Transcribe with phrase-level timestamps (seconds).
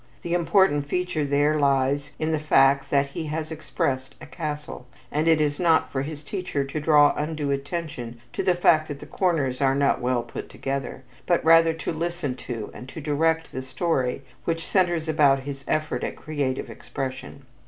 [0.23, 5.27] The important feature there lies in the fact that he has expressed a castle, and
[5.27, 9.05] it is not for his teacher to draw undue attention to the fact that the
[9.05, 13.61] corners are not well put together, but rather to listen to and to direct the
[13.61, 17.43] story which centers about this effort at creative expression.